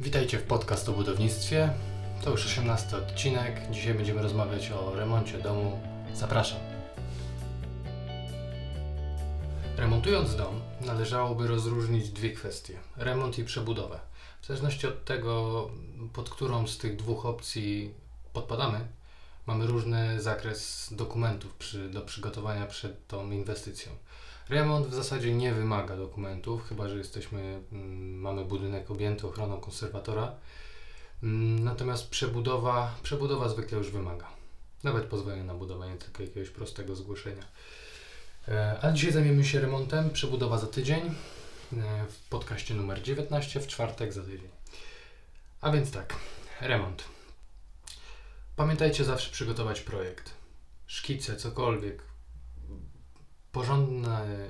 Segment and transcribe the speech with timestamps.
[0.00, 1.70] Witajcie w podcast o budownictwie.
[2.24, 3.70] To już 18 odcinek.
[3.70, 5.80] Dzisiaj będziemy rozmawiać o remoncie domu.
[6.14, 6.60] Zapraszam.
[9.76, 14.00] Remontując dom, należałoby rozróżnić dwie kwestie: remont i przebudowę.
[14.42, 15.70] W zależności od tego,
[16.12, 17.94] pod którą z tych dwóch opcji
[18.32, 18.86] podpadamy,
[19.46, 23.92] mamy różny zakres dokumentów przy, do przygotowania przed tą inwestycją.
[24.48, 30.34] Remont w zasadzie nie wymaga dokumentów, chyba że jesteśmy, mm, mamy budynek objęty ochroną konserwatora.
[31.22, 34.26] Mm, Natomiast przebudowa, przebudowa zwykle już wymaga.
[34.84, 37.42] Nawet pozwolenie na budowanie tylko jakiegoś prostego zgłoszenia.
[38.48, 40.10] E, A dzisiaj zajmiemy się remontem.
[40.10, 41.02] Przebudowa za tydzień.
[41.72, 44.48] e, W podcaście numer 19 w czwartek za tydzień.
[45.60, 46.14] A więc tak,
[46.60, 47.04] remont.
[48.56, 50.30] Pamiętajcie zawsze przygotować projekt.
[50.86, 52.02] Szkice, cokolwiek,
[53.56, 54.08] porządny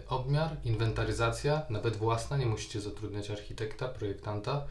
[0.09, 4.67] obmiar, inwentaryzacja, nawet własna, nie musicie zatrudniać architekta, projektanta.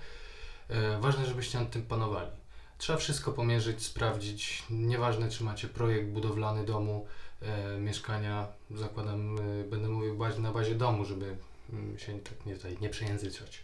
[0.70, 2.32] E, ważne, żebyście nad tym panowali.
[2.78, 4.64] Trzeba wszystko pomierzyć, sprawdzić.
[4.70, 7.08] Nieważne, czy macie projekt budowlany domu,
[7.42, 11.38] e, mieszkania, zakładam, e, będę mówił na bazie domu, żeby
[11.74, 13.64] mm, się tak nie, tutaj nie przejęzyczać.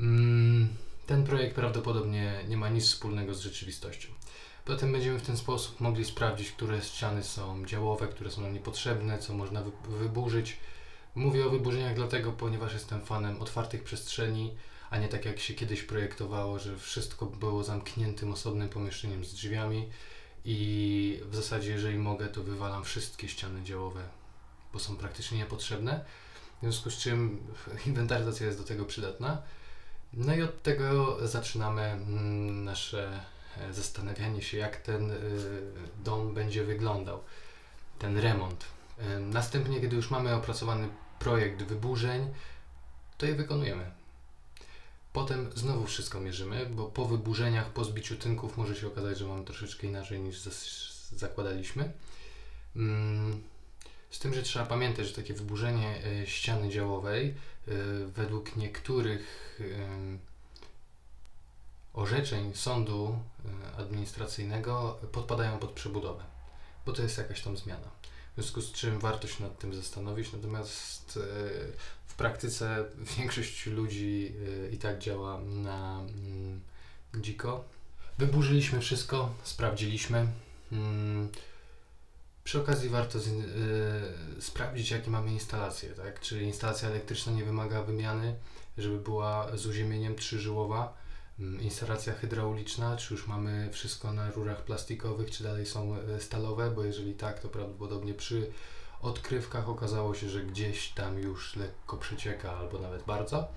[0.00, 0.68] Mm,
[1.06, 4.08] ten projekt prawdopodobnie nie ma nic wspólnego z rzeczywistością.
[4.68, 9.18] Potem będziemy w ten sposób mogli sprawdzić, które ściany są działowe, które są nam niepotrzebne,
[9.18, 10.56] co można wy- wyburzyć.
[11.14, 14.54] Mówię o wyburzeniach dlatego, ponieważ jestem fanem otwartych przestrzeni,
[14.90, 19.88] a nie tak jak się kiedyś projektowało, że wszystko było zamkniętym, osobnym pomieszczeniem z drzwiami
[20.44, 24.02] i w zasadzie, jeżeli mogę, to wywalam wszystkie ściany działowe,
[24.72, 26.04] bo są praktycznie niepotrzebne.
[26.56, 27.38] W związku z czym
[27.86, 29.42] inwentaryzacja jest do tego przydatna.
[30.12, 33.20] No i od tego zaczynamy mm, nasze
[33.70, 35.16] zastanawianie się, jak ten y,
[36.04, 37.20] dom będzie wyglądał,
[37.98, 38.64] ten remont.
[38.98, 42.34] Y, Następnie, kiedy już mamy opracowany projekt wyburzeń,
[43.18, 43.90] to je wykonujemy.
[45.12, 49.44] Potem znowu wszystko mierzymy, bo po wyburzeniach, po zbiciu tynków może się okazać, że mamy
[49.44, 50.40] troszeczkę inaczej niż
[51.12, 51.92] zakładaliśmy.
[52.76, 53.42] Mm,
[54.10, 57.34] Z tym, że trzeba pamiętać, że takie wyburzenie e, ściany działowej e,
[58.06, 59.60] według niektórych
[61.94, 63.18] orzeczeń sądu
[63.74, 66.24] e, administracyjnego podpadają pod przebudowę,
[66.86, 67.88] bo to jest jakaś tam zmiana.
[68.36, 71.20] W związku z czym warto się nad tym zastanowić, natomiast e,
[72.06, 72.84] w praktyce
[73.18, 74.32] większość ludzi
[74.66, 76.60] e, i tak działa na mm,
[77.14, 77.64] dziko.
[78.18, 80.26] Wyburzyliśmy wszystko, sprawdziliśmy.
[80.72, 81.28] Mm,
[82.44, 83.18] Przy okazji warto
[84.40, 86.20] sprawdzić, jakie mamy instalacje, tak?
[86.20, 88.36] Czy instalacja elektryczna nie wymaga wymiany,
[88.78, 90.94] żeby była z uziemieniem trzyżyłowa.
[91.40, 96.70] Mm, Instalacja hydrauliczna, czy już mamy wszystko na rurach plastikowych, czy dalej są e, stalowe,
[96.70, 98.52] bo jeżeli tak, to prawdopodobnie przy
[99.00, 103.48] odkrywkach okazało się, że gdzieś tam już lekko przecieka albo nawet bardzo.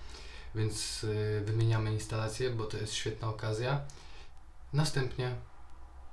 [0.56, 3.82] Więc y, wymieniamy instalację, bo to jest świetna okazja.
[4.74, 5.36] Następnie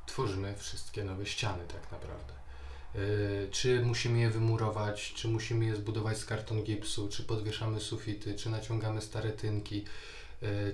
[0.07, 2.33] tworzymy wszystkie nowe ściany tak naprawdę.
[2.95, 8.35] Y, Czy musimy je wymurować, czy musimy je zbudować z karton gipsu, czy podwieszamy sufity,
[8.35, 9.85] czy naciągamy stare tynki,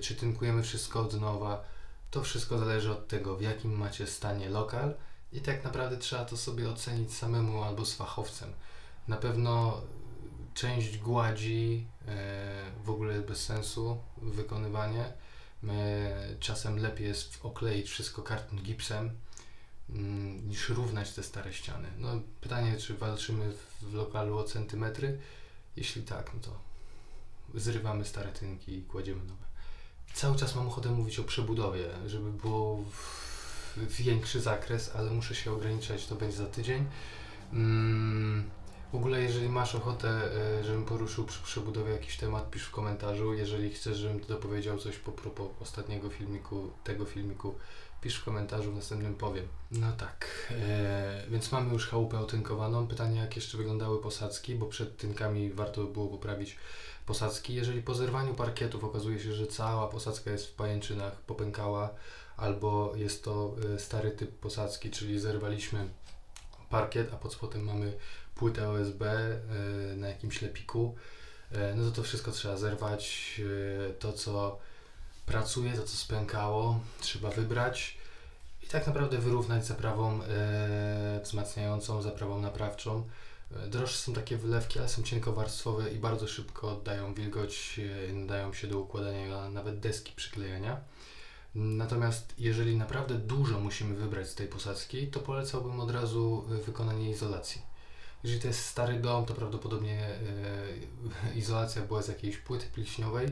[0.01, 1.63] czy tynkujemy wszystko od nowa.
[2.11, 4.93] To wszystko zależy od tego, w jakim macie stanie lokal
[5.31, 8.53] i tak naprawdę trzeba to sobie ocenić samemu albo z fachowcem.
[9.07, 9.81] Na pewno
[10.53, 15.13] część gładzi e, w ogóle bez sensu wykonywanie.
[15.63, 19.11] My, czasem lepiej jest okleić wszystko karton gipsem,
[19.89, 21.87] mm, niż równać te stare ściany.
[21.97, 22.09] No,
[22.41, 25.19] pytanie, czy walczymy w lokalu o centymetry?
[25.75, 26.59] Jeśli tak, no to
[27.59, 29.44] zrywamy stare tynki i kładziemy nowe.
[30.13, 32.83] Cały czas mam ochotę mówić o przebudowie, żeby było
[33.77, 36.85] większy zakres, ale muszę się ograniczać, to będzie za tydzień.
[37.53, 38.49] Mm,
[38.91, 43.33] w ogóle, jeżeli masz ochotę, e, żebym poruszył przy przebudowie jakiś temat, pisz w komentarzu.
[43.33, 47.55] Jeżeli chcesz, żebym dopowiedział coś po propos ostatniego filmiku, tego filmiku,
[48.05, 49.47] pisz w komentarzu, w następnym powiem.
[49.71, 52.87] No tak, e, więc mamy już chałupę otynkowaną.
[52.87, 56.57] Pytanie, jak jeszcze wyglądały posadzki, bo przed tynkami warto by było poprawić
[57.05, 57.53] posadzki.
[57.53, 61.89] Jeżeli po zerwaniu parkietów okazuje się, że cała posadzka jest w pajęczynach, popękała,
[62.37, 65.89] albo jest to e, stary typ posadzki, czyli zerwaliśmy
[66.69, 67.93] parkiet, a pod spodem mamy
[68.35, 69.37] płytę OSB e,
[69.95, 70.95] na jakimś lepiku,
[71.51, 73.41] e, no to to wszystko trzeba zerwać.
[73.99, 74.59] To, co
[75.25, 78.04] pracuje, to, co spękało, trzeba wybrać
[78.65, 83.03] i tak naprawdę wyrównać zaprawą e, wzmacniającą, zaprawą naprawczą.
[83.51, 87.79] E, Droższe są takie wylewki, ale są cienkowarstwowe i bardzo szybko oddają wilgoć,
[88.09, 90.81] e, nadają się do układania nawet deski przyklejenia.
[91.55, 97.09] Natomiast jeżeli naprawdę dużo musimy wybrać z tej posadzki, to polecałbym od razu e, wykonanie
[97.09, 97.61] izolacji.
[98.23, 100.09] Jeżeli to jest stary dom, to prawdopodobnie
[101.35, 103.27] izolacja była z jakiejś płyty pliśniowej.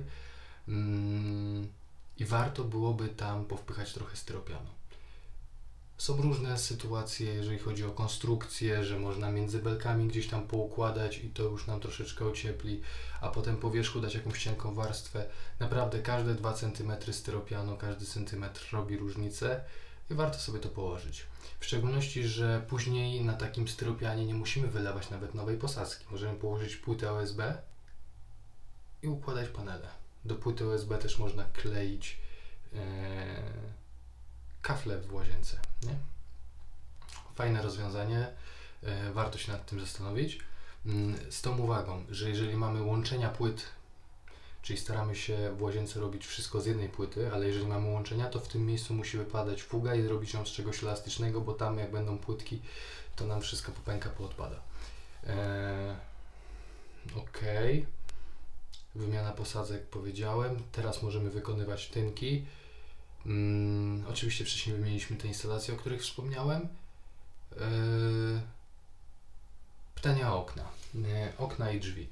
[0.68, 1.68] Mm,
[2.18, 4.83] i warto byłoby tam powpychać trochę styropianu.
[5.98, 11.30] Są różne sytuacje, jeżeli chodzi o konstrukcję, że można między belkami gdzieś tam poukładać i
[11.30, 12.82] to już nam troszeczkę ociepli,
[13.22, 15.26] a potem po wierzchu dać jakąś cienką warstwę.
[15.60, 19.62] Naprawdę każde 2 cm styropianu, każdy centymetr robi różnicę
[20.12, 21.26] i warto sobie to położyć.
[21.60, 26.06] W szczególności, że później na takim styropianie nie musimy wylewać nawet nowej posadzki.
[26.12, 27.42] Możemy położyć płytę OSB
[29.04, 29.88] i układać panele.
[30.26, 32.18] Do płyty OSB też można kleić
[32.74, 32.78] e,
[34.64, 35.60] kafle w łazience.
[35.84, 35.96] Nie?
[37.36, 38.28] Fajne rozwiązanie,
[38.84, 40.40] e, warto się nad tym zastanowić.
[40.86, 43.66] Mm, z tą uwagą, że jeżeli mamy łączenia płyt,
[44.62, 48.40] czyli staramy się w łazience robić wszystko z jednej płyty, ale jeżeli mamy łączenia, to
[48.40, 51.92] w tym miejscu musi wypadać fuga i zrobić ją z czegoś elastycznego, bo tam jak
[51.92, 52.62] będą płytki,
[53.16, 54.60] to nam wszystko popęka, poodpada.
[55.28, 55.96] Eee,
[57.16, 57.40] ok.
[58.96, 60.64] Wymiana posadzek powiedziałem.
[60.72, 62.46] Teraz możemy wykonywać tynki.
[63.26, 66.68] Mm, oczywiście wcześniej wymieniliśmy te instalacje, o których wspomniałem.
[67.52, 68.42] Yy,
[69.96, 70.64] pytania o okna.
[70.96, 71.04] Yy,
[71.38, 72.08] okna i drzwi.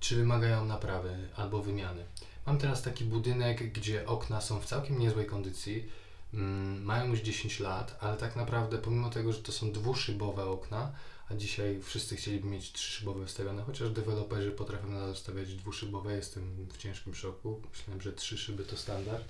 [0.00, 2.04] Czy wymagają naprawy albo wymiany?
[2.46, 5.90] Mam teraz taki budynek, gdzie okna są w całkiem niezłej kondycji.
[6.32, 6.40] Yy,
[6.80, 10.92] mają już 10 lat, ale tak naprawdę pomimo tego, że to są dwuszybowe okna,
[11.30, 16.76] a dzisiaj wszyscy chcieliby mieć trzyszybowe wstawione, chociaż deweloperzy potrafią nadal stawiać dwuszybowe, jestem w
[16.76, 17.62] ciężkim szoku.
[17.72, 19.24] Myślałem, że trzy szyby to standard.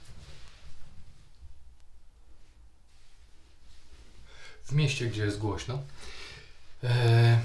[4.67, 5.83] W mieście, gdzie jest głośno.
[6.85, 7.41] E,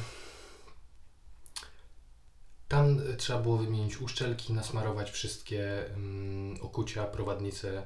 [2.68, 7.85] tam trzeba było wymienić uszczelki, nasmarować wszystkie um, okucia, prowadnice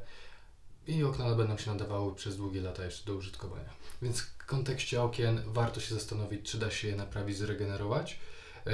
[0.87, 3.69] i okna będą się nadawały przez długie lata jeszcze do użytkowania.
[4.01, 8.19] Więc w kontekście okien warto się zastanowić, czy da się je naprawić, zregenerować.
[8.65, 8.71] E,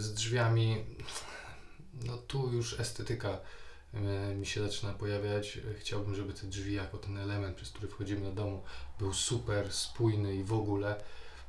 [0.00, 0.84] z drzwiami,
[1.94, 3.38] no tu już estetyka
[4.36, 5.58] mi się zaczyna pojawiać.
[5.80, 8.62] Chciałbym, żeby te drzwi jako ten element, przez który wchodzimy do domu,
[8.98, 10.96] był super spójny i w ogóle.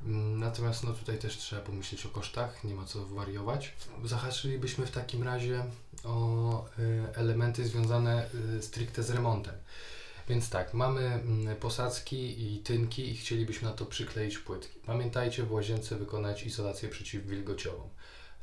[0.02, 3.74] Mm, natomiast no tutaj też trzeba pomyśleć o kosztach, nie ma co wariować.
[4.04, 5.66] Zahaczylibyśmy w takim razie
[6.04, 9.56] o e, elementy związane e, stricte z remontem.
[10.30, 14.80] Więc tak, mamy mm, posadzki i tynki i chcielibyśmy na to przykleić płytki.
[14.86, 17.90] Pamiętajcie w łazience wykonać izolację przeciwwilgociową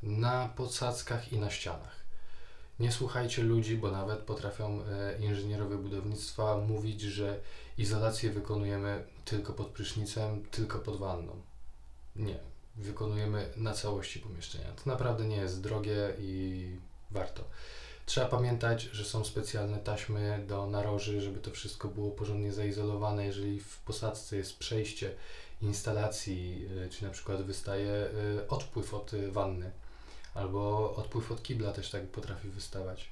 [0.02, 2.01] na posadzkach i na ścianach.
[2.82, 7.40] Nie słuchajcie ludzi, bo nawet potrafią e, inżynierowie budownictwa mówić, że
[7.78, 11.32] izolację wykonujemy tylko pod prysznicem, tylko pod wanną.
[12.16, 12.38] Nie.
[12.76, 14.72] Wykonujemy na całości pomieszczenia.
[14.72, 16.66] To naprawdę nie jest drogie i
[17.10, 17.44] warto.
[18.06, 23.26] Trzeba pamiętać, że są specjalne taśmy do naroży, żeby to wszystko było porządnie zaizolowane.
[23.26, 25.14] Jeżeli w posadzce jest przejście
[25.60, 29.72] instalacji, e, czy na przykład wystaje e, odpływ od wanny,
[30.34, 33.08] albo odpływ od kibla też tak potrafi wystawać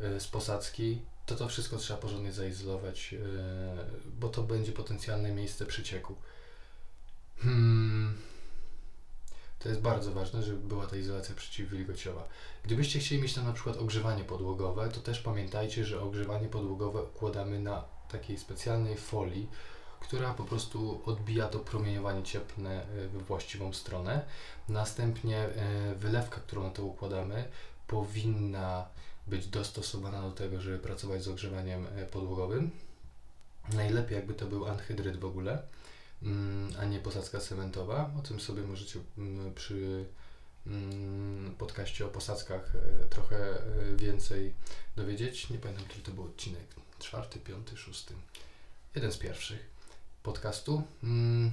[0.00, 3.18] e, z posadzki, to to wszystko trzeba porządnie zaizolować, e,
[4.20, 6.16] bo to będzie potencjalne miejsce przycieku.
[7.38, 8.16] Hmm.
[9.58, 12.28] To jest bardzo ważne, żeby była ta izolacja przeciwwilgociowa.
[12.64, 17.58] Gdybyście chcieli mieć tam na przykład ogrzewanie podłogowe, to też pamiętajcie, że ogrzewanie podłogowe układamy
[17.60, 19.48] na takiej specjalnej folii,
[20.06, 24.26] która po prostu odbija to promieniowanie cieplne e, we właściwą stronę.
[24.68, 27.44] Następnie e, wylewka, którą na to układamy,
[27.86, 28.86] powinna
[29.26, 32.70] być dostosowana do tego, żeby pracować z ogrzewaniem e, podłogowym.
[33.72, 35.62] Najlepiej jakby to był anhydryt w ogóle,
[36.22, 38.10] mm, a nie posadzka cementowa.
[38.18, 40.04] O tym sobie możecie mm, przy
[40.66, 42.72] mm, podcaście o posadzkach
[43.10, 43.58] trochę
[43.96, 44.54] więcej
[44.96, 45.50] dowiedzieć.
[45.50, 46.66] Nie pamiętam, który to był odcinek.
[46.98, 48.14] Czwarty, piąty, szósty.
[48.94, 49.75] Jeden z pierwszych
[50.26, 50.82] podcastu.
[51.02, 51.52] Mm.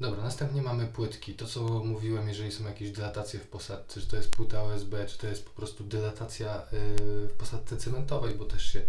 [0.00, 1.34] Dobra, następnie mamy płytki.
[1.34, 5.18] To, co mówiłem, jeżeli są jakieś dylatacje w posadce, czy to jest płyta OSB, czy
[5.18, 8.82] to jest po prostu dylatacja y, w posadce cementowej, bo też się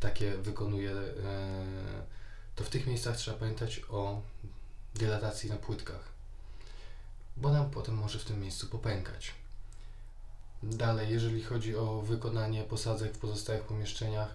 [0.00, 1.14] takie wykonuje, y,
[2.56, 4.20] to w tych miejscach trzeba pamiętać o
[4.94, 6.04] dylatacji na płytkach,
[7.36, 9.34] bo nam potem może w tym miejscu popękać.
[10.62, 14.34] Dalej, jeżeli chodzi o wykonanie posadzek w pozostałych pomieszczeniach,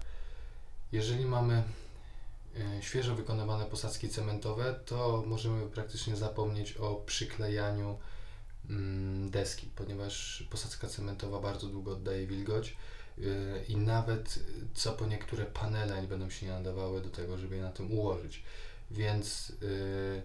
[0.91, 1.82] jeżeli mamy E,
[2.81, 7.97] świeżo wykonywane posadzki cementowe, to możemy praktycznie zapomnieć o przyklejaniu
[8.69, 12.77] mm, deski, ponieważ posadzka cementowa bardzo długo oddaje wilgoć
[13.17, 13.23] e,
[13.63, 14.39] i nawet
[14.73, 17.91] co po niektóre panele nie będą się nie nadawały do tego, żeby je na tym
[17.91, 18.43] ułożyć.
[18.91, 20.21] Więc e,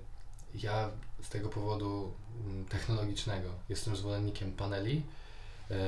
[0.55, 0.91] ja
[1.23, 2.15] z tego powodu
[2.47, 5.03] mm, technologicznego jestem zwolennikiem paneli.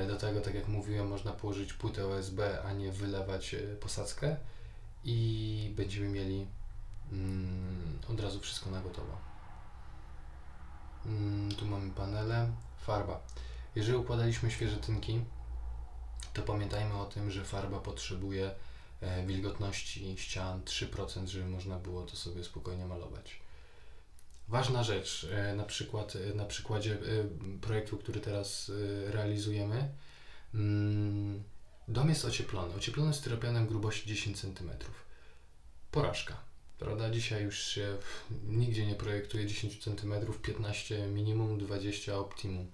[0.09, 4.37] Do tego, tak jak mówiłem, można położyć płytę OSB, a nie wylewać posadzkę
[5.05, 6.47] i będziemy mieli
[7.13, 9.19] mm, od razu wszystko na gotowo.
[11.07, 13.21] Mm, tu mamy panele, farba.
[13.77, 15.21] Jeżeli układaliśmy świeże tynki,
[16.33, 18.51] to pamiętajmy o tym, że farba potrzebuje
[19.01, 23.41] e, wilgotności ścian 3%, żeby można było to sobie spokojnie malować.
[24.49, 26.99] Ważna rzecz, e, na przykład e, na przykładzie
[27.61, 28.73] projektu, który teraz
[29.07, 29.89] realizujemy.
[30.55, 31.43] Mm,
[31.91, 34.71] dom jest ocieplony, ocieplony styropianem grubości 10 cm.
[35.91, 36.37] Porażka.
[36.79, 37.11] Prawda?
[37.11, 37.97] Dzisiaj już się
[38.49, 42.71] nigdzie nie projektuje 10 cm, 15 minimum, 20 optimum.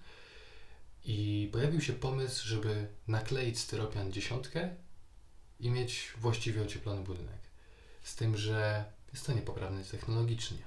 [1.05, 4.75] I pojawił się pomysł, żeby nakleić styropian dziesiątkę
[5.61, 7.41] i mieć właściwie ocieplony budynek.
[8.03, 10.59] Z tym, że jest to niepoprawne technologicznie.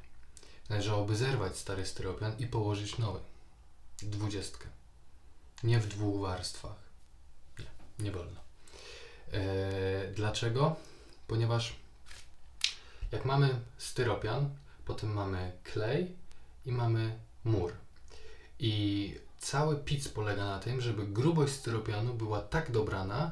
[0.70, 3.20] Należałoby zerwać stary styropian i położyć nowy.
[4.02, 4.68] Dwudziestkę.
[5.64, 6.89] Nie w dwóch warstwach.
[8.00, 8.40] Nie, wolno.
[9.34, 10.76] Eee, dlaczego?
[11.28, 11.76] Ponieważ
[13.12, 14.50] jak mamy styropian,
[14.86, 16.16] potem mamy klej
[16.66, 17.72] i mamy mur.
[18.60, 23.32] I cały pic polega na tym, żeby grubość styropianu była tak dobrana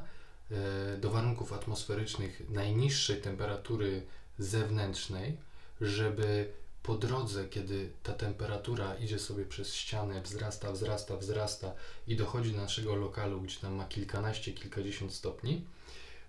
[0.50, 4.06] e, do warunków atmosferycznych najniższej temperatury
[4.38, 5.36] zewnętrznej,
[5.80, 6.52] żeby
[6.88, 11.72] po drodze, kiedy ta temperatura idzie sobie przez ścianę, wzrasta, wzrasta, wzrasta
[12.06, 15.64] i dochodzi do naszego lokalu, gdzie tam ma kilkanaście, kilkadziesiąt stopni,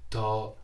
[0.10, 0.56] to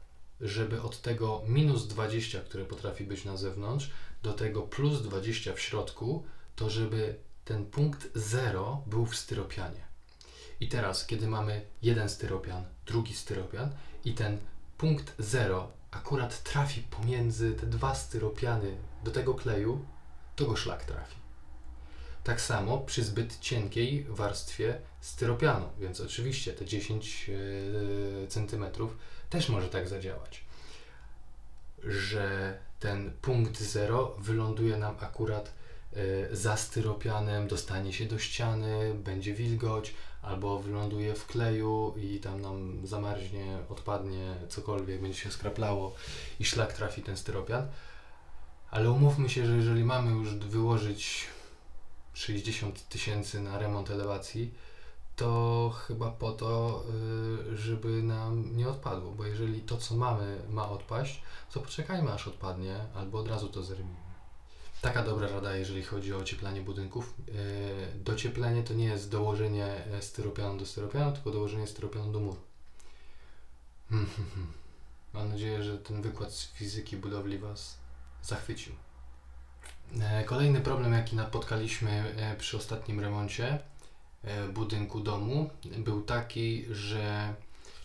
[0.42, 3.92] żeby od tego minus 20, które potrafi być na zewnątrz,
[4.24, 6.24] do tego plus 20 w środku,
[6.56, 9.86] to żeby ten punkt 0 był w styropianie.
[10.60, 13.70] I teraz, kiedy mamy jeden styropian, drugi styropian
[14.06, 14.38] i ten
[14.78, 19.86] punkt 0 akurat trafi pomiędzy te dwa styropiany do tego kleju,
[20.36, 21.16] to go szlak trafi.
[22.24, 28.66] Tak samo przy zbyt cienkiej warstwie styropianu, więc oczywiście te 10 yy, cm
[29.30, 30.44] też może tak zadziałać,
[31.84, 35.54] że ten punkt 0 wyląduje nam akurat
[35.98, 42.42] Y, za styropianem, dostanie się do ściany, będzie wilgoć, albo wyląduje w kleju i tam
[42.42, 45.96] nam zamarznie, odpadnie, cokolwiek, będzie się skraplało
[46.40, 47.68] i szlak trafi ten styropian.
[48.76, 51.28] Ale umówmy się, że jeżeli mamy już wyłożyć
[52.14, 54.54] 60 tysięcy na remont elewacji,
[55.16, 56.84] to chyba po to,
[57.54, 61.22] y, żeby nam nie odpadło, bo jeżeli to, co mamy, ma odpaść,
[61.54, 63.96] to poczekajmy aż odpadnie, albo od razu to zerwijmy.
[64.82, 67.14] Taka dobra rada, jeżeli chodzi o ocieplanie budynków.
[67.20, 67.34] E,
[68.04, 72.40] docieplenie to nie jest dołożenie e, styropianu do styropianu, tylko dołożenie styropianu do muru.
[73.90, 74.54] Hmm, hmm, hmm.
[75.14, 77.85] Mam nadzieję, że ten wykład z fizyki budowli Was
[78.26, 78.74] zachwycił.
[80.02, 83.60] E, kolejny problem, jaki napotkaliśmy przy ostatnim remoncie
[84.54, 87.34] budynku domu, był taki, że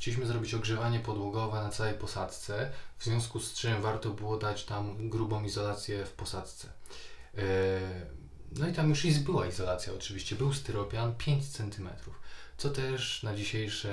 [0.00, 5.08] Chcieliśmy zrobić ogrzewanie podłogowe na całej posadzce, w związku z czym warto było dać tam
[5.08, 6.68] grubą izolację w posadzce.
[7.38, 7.42] E,
[8.56, 11.88] no i tam już jest była izolacja oczywiście, był styropian 5 cm,
[12.56, 13.90] co też na dzisiejsze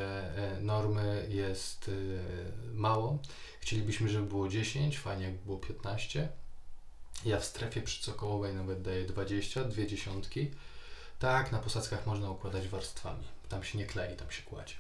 [0.58, 3.20] e, normy jest e, mało.
[3.68, 6.30] Chcielibyśmy, żeby było 10, fajnie jak było 15.
[7.26, 10.52] Ja w strefie przycokołowej nawet daję 20, dwie dziesiątki.
[11.20, 13.24] Tak, na posadzkach można układać warstwami.
[13.50, 14.74] Tam się nie klei, tam się kładzie.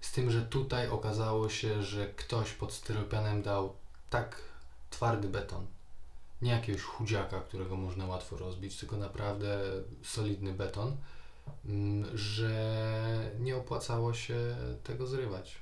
[0.00, 3.76] Z tym, że tutaj okazało się, że ktoś pod styropianem dał
[4.10, 4.36] tak
[4.90, 5.66] twardy beton,
[6.42, 9.60] nie jakiegoś chudziaka, którego można łatwo rozbić, tylko naprawdę
[10.04, 10.96] solidny beton,
[11.64, 15.61] mm, że nie opłacało się tego zrywać.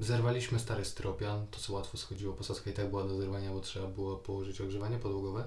[0.00, 3.86] Zerwaliśmy stary styropian, to co łatwo schodziło, posadzka i tak była do zerwania, bo trzeba
[3.86, 5.44] było położyć ogrzewanie podłogowe.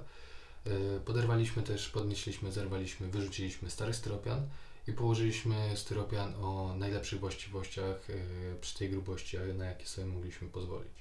[0.67, 4.49] Y, poderwaliśmy też, podnieśliśmy, zerwaliśmy, wyrzuciliśmy stary styropian
[4.87, 8.15] i położyliśmy styropian o najlepszych właściwościach yy,
[8.61, 10.93] przy tej grubości, na jakie sobie mogliśmy pozwolić.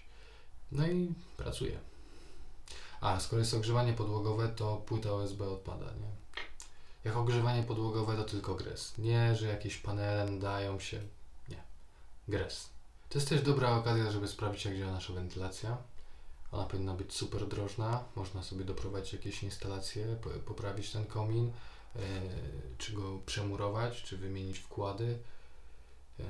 [0.72, 1.78] No i pracuje.
[3.00, 6.18] A, skoro jest ogrzewanie podłogowe, to płyta OSB odpada, nie?
[7.04, 8.98] Jak ogrzewanie podłogowe, to tylko gres.
[8.98, 11.00] Nie, że jakieś panele dają się.
[11.48, 11.62] Nie.
[12.28, 12.77] Gres.
[13.08, 15.76] To jest też dobra okazja, żeby sprawdzić, jak działa nasza wentylacja.
[16.52, 18.04] Ona powinna być super drożna.
[18.16, 21.52] Można sobie doprowadzić jakieś instalacje, poprawić ten komin
[21.96, 22.00] E,
[22.78, 25.18] czy go przemurować, czy wymienić wkłady.
[26.20, 26.24] E,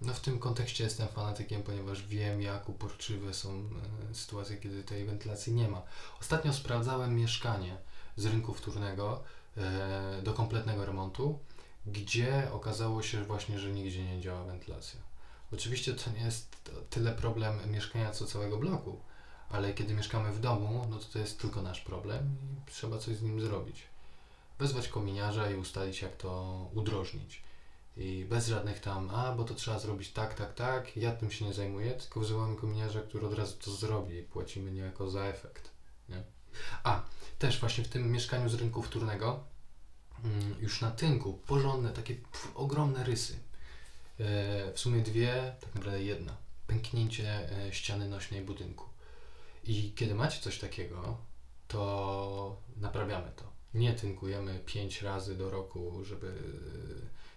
[0.00, 3.70] no w tym kontekście jestem fanatykiem, ponieważ wiem jak uporczywe są
[4.10, 5.82] e, sytuacje, kiedy tej wentylacji nie ma.
[6.20, 7.76] Ostatnio sprawdzałem mieszkanie
[8.16, 9.22] z rynku wtórnego
[10.22, 11.38] do kompletnego remontu,
[11.86, 15.00] gdzie okazało się właśnie, że nigdzie nie działa wentylacja.
[15.52, 19.00] Oczywiście to nie jest tyle problem mieszkania, co całego bloku,
[19.50, 22.36] ale kiedy mieszkamy w domu, no to to jest tylko nasz problem
[22.68, 23.88] i trzeba coś z nim zrobić
[24.58, 27.42] wezwać kominiarza i ustalić, jak to udrożnić.
[27.96, 31.44] I bez żadnych tam, a bo to trzeba zrobić tak, tak, tak, ja tym się
[31.44, 35.70] nie zajmuję, tylko wzywamy kominiarza, który od razu to zrobi i płacimy niejako za efekt.
[36.08, 36.22] Nie?
[36.84, 37.02] A,
[37.38, 39.44] też właśnie w tym mieszkaniu z rynku wtórnego,
[40.24, 42.16] mm, już na tynku, porządne, takie
[42.54, 43.38] ogromne rysy.
[44.20, 46.36] E, w sumie dwie, tak naprawdę jedna.
[46.66, 48.84] pęknięcie e, ściany nośnej budynku.
[49.64, 51.16] I kiedy macie coś takiego,
[51.68, 53.44] to naprawiamy to.
[53.74, 56.32] Nie tynkujemy pięć razy do roku, żeby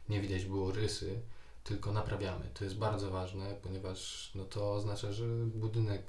[0.09, 1.21] nie widać było rysy,
[1.63, 2.49] tylko naprawiamy.
[2.53, 6.03] To jest bardzo ważne, ponieważ no to oznacza, że budynek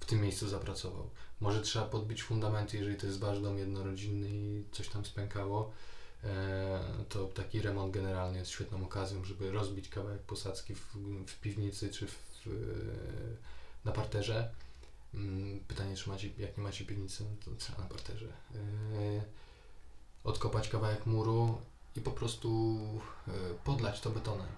[0.00, 1.10] w tym miejscu zapracował.
[1.40, 5.72] Może trzeba podbić fundamenty, jeżeli to jest wasz dom jednorodzinny i coś tam spękało, e,
[7.08, 12.06] to taki remont generalny jest świetną okazją, żeby rozbić kawałek posadzki w, w piwnicy czy
[12.06, 12.48] w,
[13.84, 14.50] na parterze.
[15.14, 18.26] Mm, pytanie, czy macie, jak nie macie piwnicy, no to trzeba na parterze.
[18.26, 19.24] E,
[20.24, 21.60] odkopać kawałek muru
[21.96, 22.80] i po prostu
[23.28, 23.32] e,
[23.64, 24.48] podlać to betonem.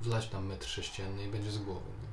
[0.00, 1.90] Wlać tam metr sześcienny i będzie z głowy.
[2.02, 2.12] Nie?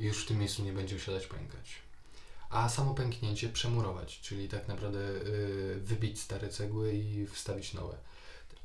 [0.00, 1.85] już w tym miejscu nie będzie usiadać pękać.
[2.50, 7.96] A samo pęknięcie przemurować, czyli tak naprawdę yy, wybić stare cegły i wstawić nowe.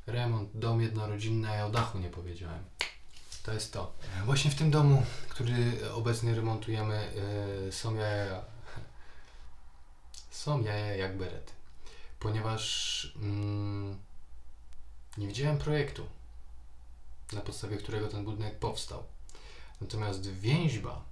[0.06, 2.64] Remont, dom jednorodzinny, a ja o dachu nie powiedziałem.
[3.42, 3.92] To jest to.
[4.24, 7.12] Właśnie w tym domu, który obecnie remontujemy,
[7.64, 8.44] yy, są jaja.
[10.30, 11.52] Są jaja jak berety.
[12.18, 13.98] Ponieważ mm,
[15.18, 16.06] nie widziałem projektu,
[17.32, 19.04] na podstawie którego ten budynek powstał.
[19.80, 21.04] Natomiast więźba,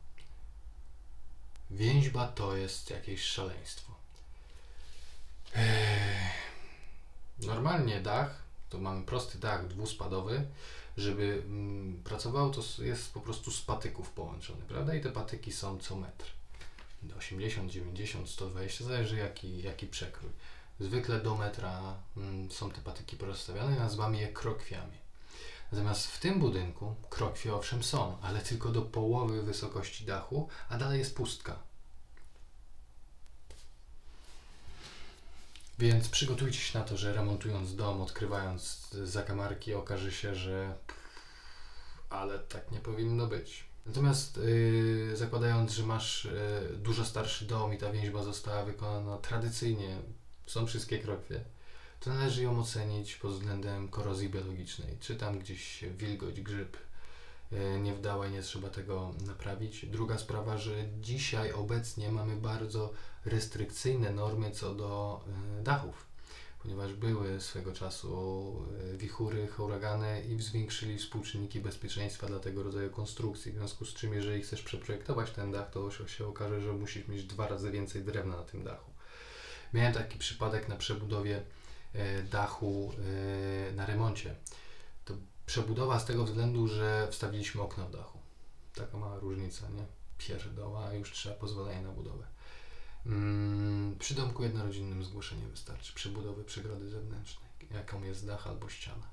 [1.70, 3.92] więźba to jest jakieś szaleństwo.
[7.38, 10.46] Normalnie dach, to mamy prosty dach dwuspadowy,
[10.96, 14.94] żeby mm, pracował, to jest po prostu z patyków połączony, prawda?
[14.94, 16.24] I te patyki są co metr.
[17.18, 20.30] 80, 90, 120, zależy jaki, jaki przekrój.
[20.80, 24.96] Zwykle do metra mm, są te patyki porozstawiane, nazywamy je krokwiami.
[25.72, 30.98] Natomiast w tym budynku krokwie owszem są, ale tylko do połowy wysokości dachu, a dalej
[30.98, 31.56] jest pustka.
[35.78, 40.74] Więc przygotujcie się na to, że remontując dom, odkrywając zakamarki, okaże się, że
[42.10, 43.64] ale tak nie powinno być.
[43.86, 49.98] Natomiast yy, zakładając, że masz yy, dużo starszy dom i ta więźba została wykonana tradycyjnie,
[50.46, 51.44] są wszystkie krokwie,
[52.00, 54.96] to należy ją ocenić pod względem korozji biologicznej.
[55.00, 56.76] Czy tam gdzieś wilgoć, grzyb
[57.52, 59.86] e, nie wdała i nie trzeba tego naprawić.
[59.86, 62.92] Druga sprawa, że dzisiaj obecnie mamy bardzo
[63.24, 65.20] restrykcyjne normy co do
[65.58, 66.06] e, dachów,
[66.62, 73.52] ponieważ były swego czasu e, wichury, huragany i zwiększyli współczynniki bezpieczeństwa dla tego rodzaju konstrukcji.
[73.52, 77.24] W związku z czym, jeżeli chcesz przeprojektować ten dach, to się okaże, że musisz mieć
[77.24, 78.90] dwa razy więcej drewna na tym dachu.
[79.74, 81.42] Miałem taki przypadek na przebudowie
[82.30, 82.92] dachu
[83.68, 84.34] e, na remoncie.
[85.04, 85.14] To
[85.46, 88.18] przebudowa z tego względu, że wstawiliśmy okno w dachu.
[88.74, 89.84] Taka mała różnica, nie?
[90.18, 92.26] Pierdoła, już trzeba pozwolenia na budowę.
[93.06, 95.94] Mm, przy domku jednorodzinnym zgłoszenie wystarczy.
[95.94, 99.10] Przebudowy przygrody zewnętrznej, jaką jest dach albo ściana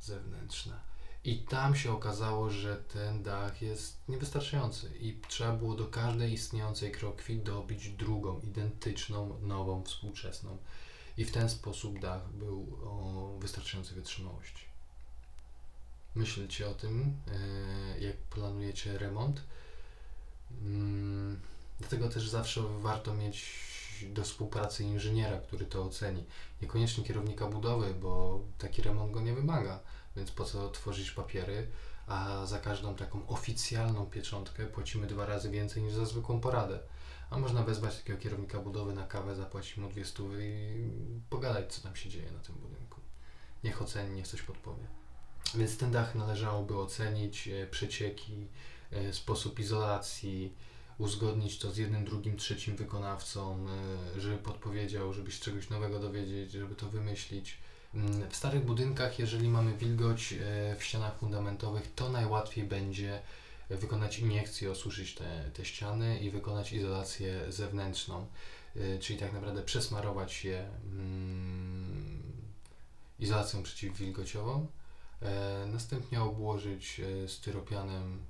[0.00, 0.80] zewnętrzna.
[1.24, 6.92] I tam się okazało, że ten dach jest niewystarczający i trzeba było do każdej istniejącej
[6.92, 10.58] krokwi dobić drugą, identyczną, nową, współczesną
[11.18, 14.64] i w ten sposób dach był o wystarczającej wytrzymałości.
[16.14, 19.42] Myślcie o tym, e, jak planujecie remont.
[20.62, 21.40] Mm,
[21.78, 23.68] dlatego też zawsze warto mieć
[24.02, 26.24] do współpracy inżyniera, który to oceni.
[26.62, 29.80] Niekoniecznie kierownika budowy, bo taki remont go nie wymaga,
[30.16, 31.66] więc po co tworzyć papiery,
[32.06, 36.78] a za każdą taką oficjalną pieczątkę płacimy dwa razy więcej niż za zwykłą poradę.
[37.30, 41.82] A można wezwać takiego kierownika budowy na kawę, zapłacić mu dwie stówy i pogadać, co
[41.82, 43.00] tam się dzieje na tym budynku.
[43.64, 44.86] Niech oceni, niech coś podpowie.
[45.54, 48.46] Więc ten dach należałoby ocenić, e, przecieki,
[48.90, 50.54] e, sposób izolacji,
[50.98, 53.66] uzgodnić to z jednym, drugim, trzecim wykonawcą,
[54.16, 57.58] e, żeby podpowiedział, żeby się czegoś nowego dowiedzieć, żeby to wymyślić.
[57.94, 60.34] Mm, w starych budynkach, jeżeli mamy wilgoć
[60.78, 63.22] w ścianach fundamentowych, to najłatwiej będzie
[63.76, 68.26] wykonać iniekcję, osuszyć te, te ściany i wykonać izolację zewnętrzną,
[68.76, 72.22] y, czyli tak naprawdę przesmarować je mm,
[73.18, 74.66] izolacją przeciwwilgociową,
[75.22, 78.22] e, następnie obłożyć e, styropianem,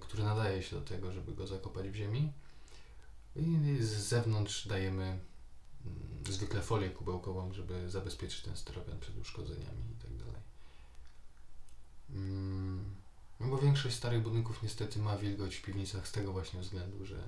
[0.00, 2.32] który nadaje się do tego, żeby go zakopać w ziemi
[3.36, 5.20] i z zewnątrz dajemy mm,
[6.28, 10.24] zwykle folię kubełkową, żeby zabezpieczyć ten styropian przed uszkodzeniami itd.
[10.24, 10.40] Tak
[13.40, 17.22] no bo większość starych budynków niestety ma wilgoć w piwnicach z tego właśnie względu, że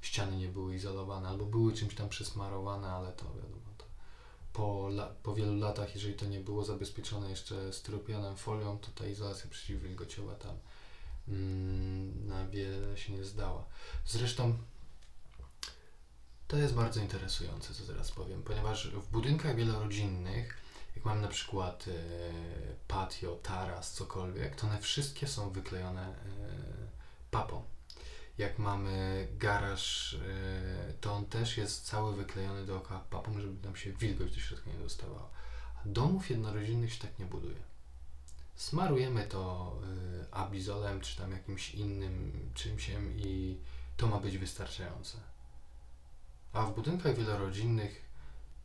[0.00, 3.84] ściany nie były izolowane albo były czymś tam przesmarowane, ale to wiadomo, to
[4.52, 9.06] po, la, po wielu latach, jeżeli to nie było zabezpieczone jeszcze styropianem, folią, to ta
[9.06, 10.56] izolacja przeciwwilgociowa tam
[11.28, 13.64] mm, na wiele się nie zdała.
[14.06, 14.58] Zresztą
[16.48, 21.84] to jest bardzo interesujące, co teraz powiem, ponieważ w budynkach wielorodzinnych Jak mam na przykład
[21.88, 21.92] e,
[22.88, 26.14] patio, taras, cokolwiek, to one wszystkie są wyklejone e,
[27.30, 27.62] papą.
[28.38, 33.92] Jak mamy garaż, e, to on też jest cały wyklejony dookoła papą, żeby nam się
[33.92, 35.30] wilgoć do środka nie dostawała.
[35.76, 37.68] A domów jednorodzinnych się tak nie buduje.
[38.56, 39.76] Smarujemy to
[40.30, 43.58] abizolem czy tam jakimś innym czymsiem i
[43.96, 45.18] to ma być wystarczające.
[46.52, 48.07] A w budynkach wielorodzinnych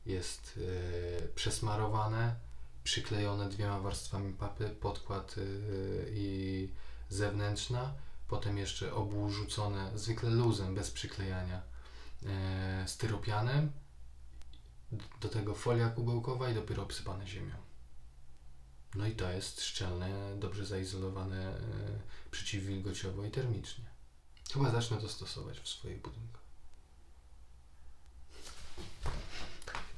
[0.06, 2.36] jest y, przesmarowane,
[2.84, 6.70] przyklejone dwiema warstwami papy, podkład y, i
[7.10, 7.94] zewnętrzna,
[8.28, 11.62] potem jeszcze obu rzucone zwykle luzem, bez przyklejania,
[12.24, 13.72] y, styropianem,
[15.22, 17.56] do tego folia kubełkowa i dopiero obsypane ziemią.
[18.96, 21.62] No i to jest szczelne, dobrze zaizolowane y,
[22.32, 23.86] przeciwwilgociowo i termicznie.
[24.54, 26.43] Chyba zacznę to stosować w swoich budynkach.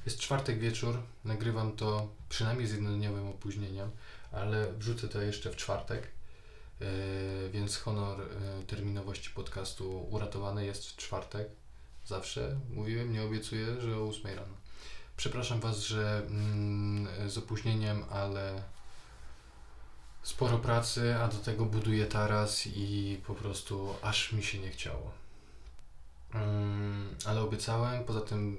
[0.06, 3.90] Jest czwartek wieczór, nagrywam to przynajmniej z jednodniowym opóźnieniem,
[4.32, 6.08] ale wrzucę to jeszcze w czwartek,
[6.80, 6.86] yy,
[7.50, 11.48] więc honor yy, terminowości podcastu uratowany jest w czwartek.
[12.04, 14.54] Zawsze mówiłem, nie obiecuję, że o 8 rano.
[15.16, 18.62] Przepraszam Was, że mm, z opóźnieniem, ale
[20.22, 25.10] sporo pracy, a do tego buduję taras i po prostu aż mi się nie chciało.
[26.34, 28.56] Mm, ale obiecałem, poza tym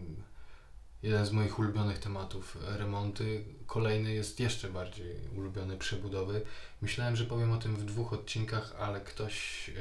[1.04, 6.42] jeden z moich ulubionych tematów remonty, kolejny jest jeszcze bardziej ulubiony przebudowy.
[6.82, 9.74] Myślałem, że powiem o tym w dwóch odcinkach, ale ktoś e,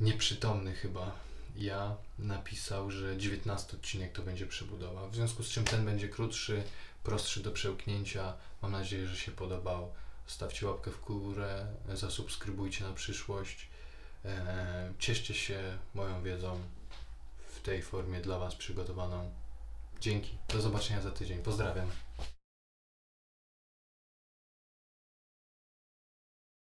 [0.00, 1.12] nieprzytomny chyba
[1.56, 5.08] ja napisał, że 19 odcinek to będzie przebudowa.
[5.08, 6.62] W związku z czym ten będzie krótszy,
[7.04, 8.34] prostszy do przełknięcia.
[8.62, 9.92] Mam nadzieję, że się podobał.
[10.26, 13.68] Stawcie łapkę w górę, zasubskrybujcie na przyszłość.
[14.24, 16.60] E, cieszcie się moją wiedzą
[17.48, 19.41] w tej formie dla Was przygotowaną.
[20.02, 20.38] Dzięki.
[20.48, 21.38] Do zobaczenia za tydzień.
[21.38, 21.86] Pozdrawiam.